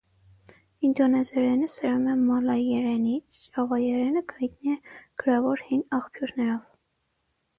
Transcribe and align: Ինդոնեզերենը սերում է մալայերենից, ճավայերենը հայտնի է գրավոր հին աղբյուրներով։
Ինդոնեզերենը 0.87 1.67
սերում 1.73 2.07
է 2.13 2.13
մալայերենից, 2.21 3.37
ճավայերենը 3.57 4.23
հայտնի 4.31 4.73
է 4.77 4.77
գրավոր 5.25 5.63
հին 5.67 5.83
աղբյուրներով։ 5.99 6.65